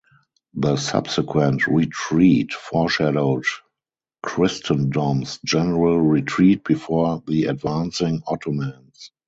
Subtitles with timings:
[0.55, 3.43] The subsequent retreat foreshadowed
[4.23, 9.11] Christendom's general retreat before the advancing Ottomans.